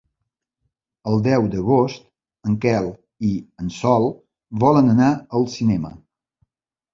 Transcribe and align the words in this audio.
El 1.09 1.19
deu 1.25 1.43
d'agost 1.55 2.07
en 2.51 2.55
Quel 2.63 2.87
i 3.29 3.35
en 3.65 3.69
Sol 3.77 4.09
volen 4.65 4.91
anar 4.97 5.11
al 5.41 5.47
cinema. 5.59 5.95